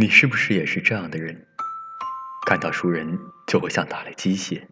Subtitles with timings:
[0.00, 1.46] 你是不是也是这样的人？
[2.46, 4.66] 看到熟人就会像打了鸡血，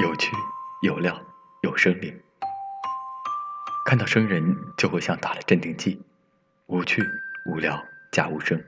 [0.00, 0.32] 有趣、
[0.82, 1.16] 有料、
[1.62, 2.12] 有生灵；
[3.86, 6.02] 看到生人就会像打了镇定剂，
[6.66, 7.00] 无趣、
[7.46, 8.60] 无聊假无声。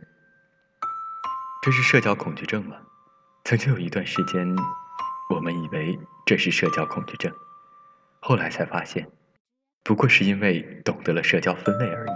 [1.61, 2.77] 这是社交恐惧症吗？
[3.43, 4.47] 曾经有一段时间，
[5.29, 7.35] 我们以为这是社交恐惧症，
[8.21, 9.11] 后来才发现，
[9.83, 12.11] 不过是因为懂得了社交分类而已。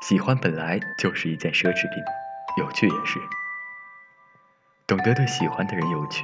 [0.00, 2.02] 喜欢本来就是一件奢侈品。
[2.56, 3.20] 有趣也是，
[4.86, 6.22] 懂得对喜欢的人有趣，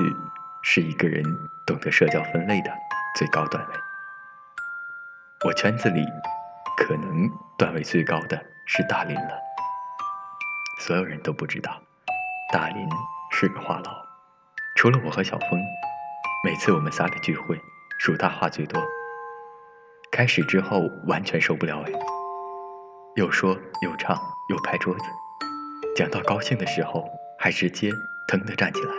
[0.62, 1.22] 是一个人
[1.66, 2.72] 懂得社交分类的
[3.14, 3.74] 最高段位。
[5.44, 6.06] 我圈子里，
[6.78, 9.38] 可能段位最高的是大林了。
[10.80, 11.78] 所有人都不知道，
[12.50, 12.88] 大林
[13.30, 13.90] 是个话痨。
[14.74, 15.60] 除了我和小峰，
[16.44, 17.60] 每次我们仨的聚会，
[17.98, 18.82] 数他话最多。
[20.10, 21.92] 开始之后完全受不了哎，
[23.16, 24.16] 又说又唱
[24.48, 25.04] 又拍桌子。
[25.94, 27.04] 讲到高兴的时候，
[27.38, 27.90] 还直接
[28.26, 28.92] 腾地站起来，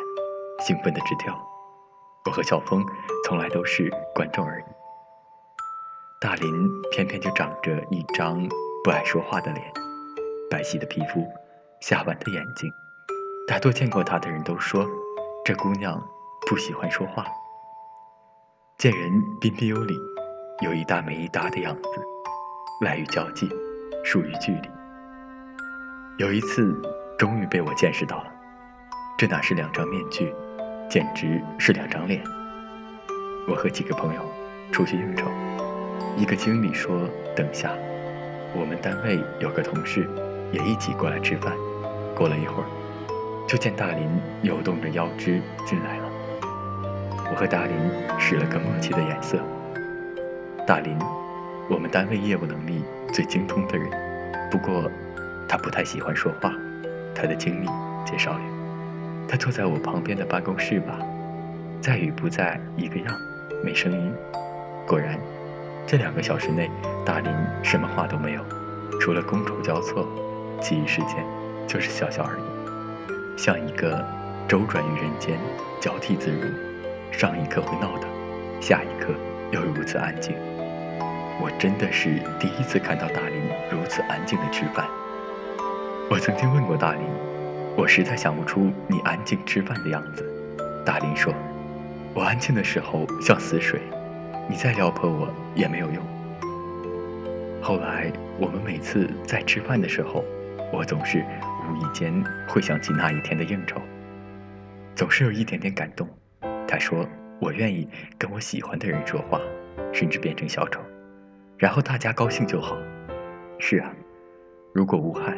[0.63, 1.35] 兴奋的直跳。
[2.25, 2.85] 我和小峰
[3.25, 4.63] 从来都是观众而已。
[6.21, 8.47] 大林偏偏就长着一张
[8.83, 9.73] 不爱说话的脸，
[10.51, 11.27] 白皙的皮肤，
[11.81, 12.71] 下弯的眼睛。
[13.47, 14.87] 大多见过她的人都说，
[15.43, 15.99] 这姑娘
[16.47, 17.25] 不喜欢说话。
[18.77, 19.95] 见人彬彬有礼，
[20.61, 21.89] 有一搭没一搭的样子，
[22.81, 23.49] 赖于交际，
[24.03, 24.69] 疏于距离。
[26.17, 26.79] 有一次，
[27.17, 28.25] 终于被我见识到了，
[29.17, 30.31] 这哪是两张面具，
[30.87, 32.21] 简直是两张脸。
[33.49, 34.21] 我和几个朋友
[34.71, 35.25] 出去应酬，
[36.15, 37.71] 一个经理说：“等下，
[38.53, 40.07] 我们单位有个同事
[40.51, 41.51] 也一起过来吃饭。”
[42.15, 42.67] 过了一会儿，
[43.47, 44.07] 就见大林
[44.39, 46.09] 扭动着腰肢进来了。
[47.31, 47.75] 我和大林
[48.19, 49.39] 使了个默契的眼色。
[50.67, 50.95] 大林，
[51.67, 53.89] 我们单位业务能力最精通的人，
[54.51, 54.91] 不过。
[55.53, 56.51] 他不太喜欢说话，
[57.13, 57.67] 他的经历
[58.03, 58.41] 介绍语，
[59.29, 60.97] 他坐在我旁边的办公室吧，
[61.79, 63.15] 在与不在一个样，
[63.63, 64.11] 没声音。
[64.87, 65.15] 果然，
[65.85, 66.71] 这两个小时内，
[67.05, 67.31] 大林
[67.61, 68.41] 什么话都没有，
[68.99, 70.07] 除了觥筹交错，
[70.59, 71.23] 其余时间
[71.67, 74.03] 就是笑笑而已，像一个
[74.47, 75.37] 周转于人间，
[75.79, 76.49] 交替自如，
[77.11, 78.07] 上一刻会闹的，
[78.59, 79.13] 下一刻
[79.51, 80.33] 又如此安静。
[81.39, 83.39] 我真的是第一次看到大林
[83.69, 84.87] 如此安静的吃饭。
[86.13, 87.01] 我曾经问过大林，
[87.75, 90.23] 我实在想不出你安静吃饭的样子。
[90.85, 91.33] 大林说
[92.13, 93.81] ：“我安静的时候像死水，
[94.47, 95.97] 你再撩拨我也没有用。”
[97.63, 100.23] 后来我们每次在吃饭的时候，
[100.71, 101.25] 我总是
[101.67, 102.13] 无意间
[102.47, 103.81] 会想起那一天的应酬，
[104.93, 106.07] 总是有一点点感动。
[106.67, 107.09] 他说
[107.41, 109.41] ：“我愿意跟我喜欢的人说话，
[109.91, 110.79] 甚至变成小丑，
[111.57, 112.77] 然后大家高兴就好。”
[113.57, 113.91] 是啊，
[114.75, 115.35] 如果无害。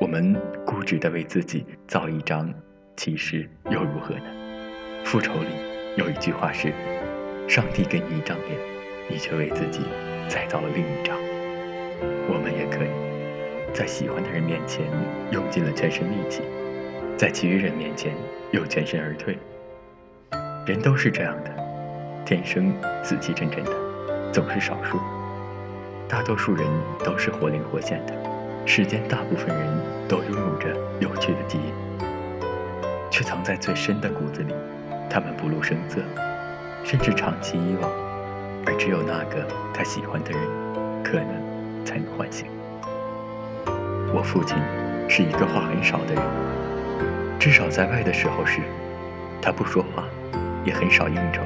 [0.00, 0.34] 我们
[0.66, 2.52] 固执地为自己造一张，
[2.96, 4.24] 其实又如何呢？
[5.04, 5.46] 复仇里
[5.96, 6.72] 有一句话是
[7.48, 8.58] ：“上帝给你一张脸，
[9.08, 9.82] 你却为自己
[10.28, 11.16] 再造了另一张。”
[12.26, 14.84] 我们也可以在喜欢的人面前
[15.30, 16.42] 用尽了全身力气，
[17.16, 18.12] 在其余人面前
[18.50, 19.38] 又全身而退。
[20.66, 21.50] 人都是这样的，
[22.24, 23.72] 天生死气沉沉的，
[24.32, 24.98] 总是少数。
[26.08, 26.66] 大多数人
[27.04, 28.14] 都是活灵活现的。
[28.66, 29.66] 世间大部分人
[30.08, 31.72] 都拥有着有趣的基因，
[33.10, 34.54] 却藏在最深的骨子里。
[35.08, 36.00] 他们不露声色，
[36.82, 37.90] 甚至长期遗忘，
[38.66, 40.40] 而只有那个他喜欢的人，
[41.02, 42.46] 可能才能唤醒。
[44.12, 44.56] 我父亲
[45.08, 46.22] 是一个话很少的人，
[47.38, 48.60] 至少在外的时候是。
[49.40, 50.04] 他不说话，
[50.64, 51.42] 也很少应酬。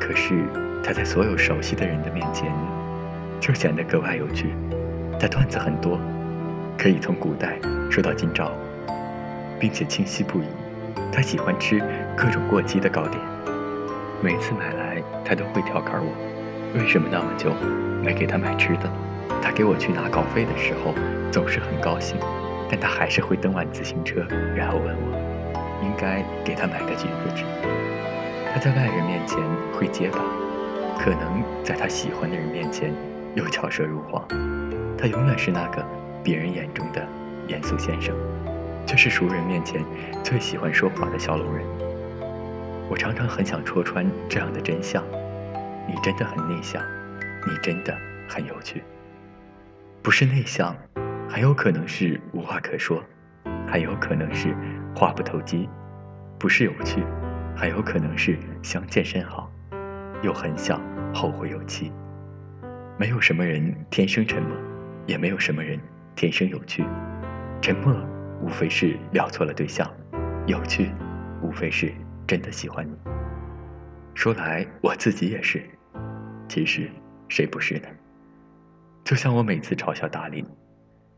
[0.00, 0.44] 可是
[0.82, 2.52] 他在所有熟悉的人的面前，
[3.38, 4.54] 就显得格外有趣。
[5.20, 6.00] 他段子很多，
[6.76, 7.58] 可以从古代
[7.90, 8.50] 说到今朝，
[9.58, 10.44] 并且清晰不已。
[11.12, 11.80] 他喜欢吃
[12.16, 13.20] 各种过期的糕点，
[14.20, 16.12] 每次买来他都会调侃我，
[16.78, 17.52] 为什么那么久
[18.02, 18.90] 没给他买吃的。
[19.40, 20.94] 他给我去拿稿费的时候
[21.30, 22.16] 总是很高兴，
[22.70, 24.26] 但他还是会蹬完自行车，
[24.56, 27.44] 然后问我应该给他买个橘子吃。
[28.52, 29.38] 他在外人面前
[29.72, 30.18] 会结巴，
[30.98, 32.92] 可能在他喜欢的人面前
[33.34, 34.26] 又巧舌如簧。
[34.96, 35.84] 他永远是那个
[36.24, 37.06] 别人眼中的
[37.48, 38.16] 严肃先生，
[38.86, 39.84] 却是熟人面前
[40.22, 41.62] 最喜欢说话的小龙人。
[42.88, 45.04] 我常常很想戳穿这样的真相：
[45.86, 46.82] 你真的很内向，
[47.46, 47.94] 你真的
[48.26, 48.82] 很有趣。
[50.02, 50.74] 不是内向，
[51.28, 53.04] 很有可能是无话可说，
[53.68, 54.56] 还有可能是
[54.96, 55.68] 话不投机；
[56.38, 57.02] 不是有趣，
[57.54, 59.52] 很有可能是相见甚好，
[60.22, 60.80] 又很想
[61.12, 61.92] 后会有期。
[62.96, 64.56] 没有什么人天生沉默。
[65.06, 65.78] 也没有什么人
[66.16, 66.84] 天生有趣，
[67.60, 67.92] 沉默
[68.40, 69.84] 无非是聊错了对象；
[70.46, 70.90] 有趣，
[71.42, 71.92] 无非是
[72.26, 72.96] 真的喜欢你。
[74.14, 75.60] 说来我自己也是，
[76.48, 76.88] 其实
[77.28, 77.88] 谁不是呢？
[79.04, 80.46] 就像我每次嘲笑大林，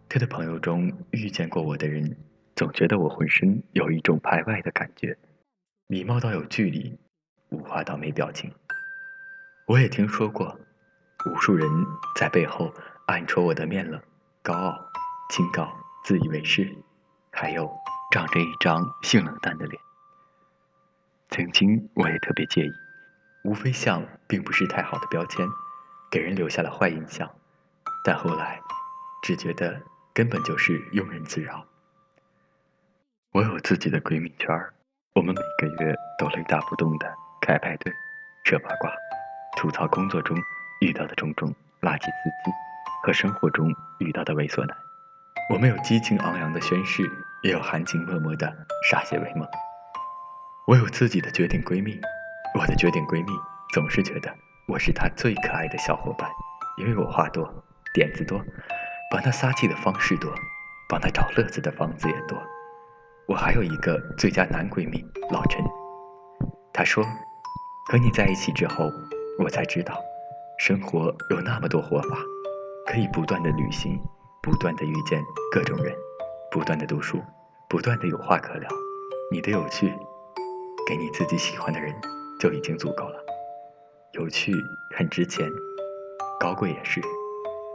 [0.09, 2.17] 他的朋友中遇见过我的人，
[2.55, 5.15] 总觉得我浑身有一种排外的感觉，
[5.89, 6.99] 礼貌到有距离，
[7.51, 8.51] 无话到没表情。
[9.67, 10.59] 我也听说过，
[11.31, 11.69] 无数人
[12.19, 12.73] 在背后
[13.07, 14.01] 暗戳我的面冷、
[14.47, 14.79] 高傲、
[15.29, 15.69] 清高、
[16.05, 16.73] 自以为是，
[17.33, 17.69] 还有
[18.13, 19.83] 长着一张性冷淡的脸。
[21.31, 22.71] 曾经我也特别介意，
[23.43, 25.45] 无非像并不是太好的标签，
[26.09, 27.29] 给人留下了坏印象。
[28.05, 28.61] 但后来，
[29.21, 29.83] 只觉得
[30.15, 31.67] 根本就是庸人自扰。
[33.33, 34.57] 我有自己的闺蜜圈
[35.17, 37.93] 我们每个月都雷打不动的开派对、
[38.45, 38.93] 扯八卦。
[39.57, 40.39] 吐槽工作中
[40.83, 42.53] 遇到的种种垃圾司机
[43.07, 44.77] 和生活中遇到的猥琐男，
[45.49, 47.09] 我们有激情昂扬的宣誓，
[47.45, 48.53] 也有含情脉脉的
[48.91, 49.47] 歃血为盟。
[50.67, 52.01] 我有自己的绝顶闺蜜，
[52.59, 53.33] 我的绝顶闺蜜
[53.73, 54.35] 总是觉得
[54.67, 56.29] 我是她最可爱的小伙伴，
[56.79, 57.49] 因为我话多，
[57.95, 58.45] 点子多，
[59.09, 60.35] 帮她撒气的方式多，
[60.89, 62.37] 帮她找乐子的方子也多。
[63.29, 65.01] 我还有一个最佳男闺蜜
[65.31, 65.65] 老陈，
[66.73, 67.05] 他说，
[67.89, 68.91] 和你在一起之后。
[69.39, 70.03] 我才知道，
[70.59, 72.17] 生活有那么多活法，
[72.97, 74.01] 可以不断的旅行，
[74.43, 75.23] 不断的遇见
[75.53, 75.95] 各种人，
[76.51, 77.23] 不断的读书，
[77.69, 78.67] 不断的有话可聊。
[79.31, 79.93] 你的有趣，
[80.89, 81.95] 给你自己喜欢的人
[82.41, 83.23] 就已经足够了。
[84.13, 84.51] 有趣
[84.97, 85.47] 很值钱，
[86.41, 86.99] 高贵也是。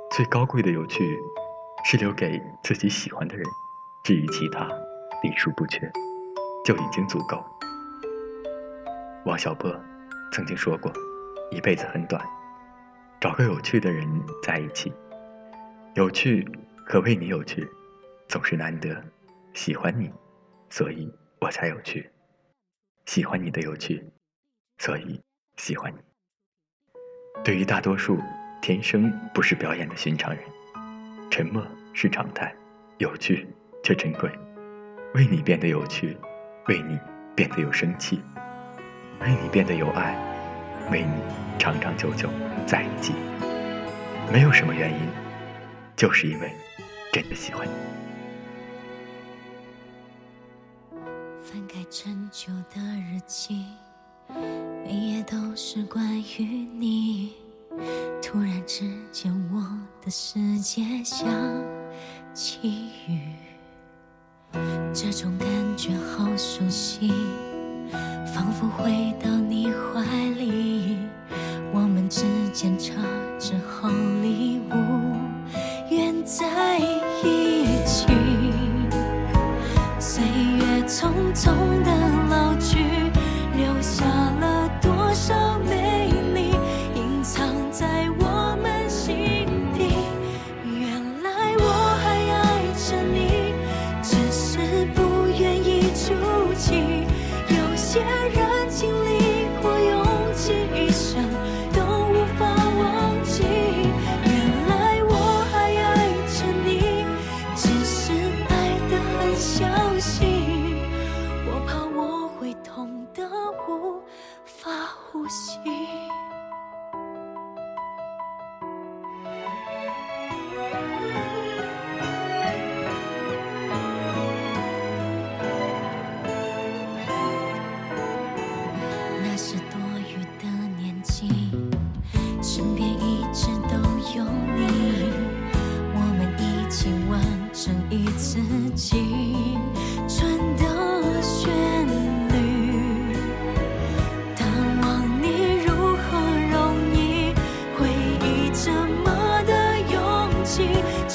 [0.10, 1.20] 最高贵的有趣，
[1.86, 3.46] 是留给自己喜欢的人。
[4.04, 4.68] 至于其他，
[5.22, 5.88] 礼数不缺，
[6.66, 7.46] 就已经足够。
[9.26, 9.72] 王小波
[10.34, 10.92] 曾经说过。
[11.52, 12.20] 一辈子很短，
[13.20, 14.08] 找个有趣的人
[14.42, 14.92] 在一起。
[15.94, 16.48] 有趣
[16.86, 17.68] 可为你有趣，
[18.30, 19.04] 总是难得。
[19.54, 20.10] 喜欢你，
[20.70, 22.10] 所以我才有趣。
[23.06, 24.02] 喜欢你的有趣，
[24.78, 25.20] 所以
[25.58, 25.98] 喜欢你。
[27.44, 28.18] 对于大多数
[28.62, 30.42] 天生不是表演的寻常人，
[31.30, 31.62] 沉默
[31.94, 32.56] 是常态，
[32.98, 33.46] 有趣
[33.84, 34.32] 却珍贵。
[35.14, 36.16] 为你变得有趣，
[36.70, 36.98] 为你
[37.36, 38.22] 变得有生气，
[39.20, 40.16] 为你变得有爱。
[40.90, 41.12] 为你
[41.60, 42.30] 长长久久
[42.66, 43.14] 在一起，
[44.32, 45.00] 没有什么原因，
[45.96, 46.52] 就是因为
[47.12, 47.72] 真的喜欢你。
[51.44, 53.66] 翻开陈旧的日记，
[54.86, 57.34] 每页都是关于你。
[58.22, 59.62] 突然之间，我
[60.04, 61.28] 的世界像
[62.34, 63.36] 起雨，
[64.94, 65.48] 这种感
[65.78, 67.12] 觉好熟悉，
[68.34, 69.30] 仿佛回到
[109.42, 109.81] 想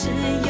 [0.06, 0.45] 是。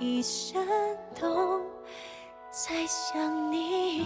[0.00, 0.66] 一生
[1.20, 1.60] 都
[2.50, 3.99] 在想你。